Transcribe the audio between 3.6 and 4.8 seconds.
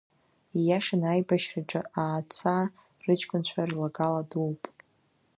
рлагала дууп.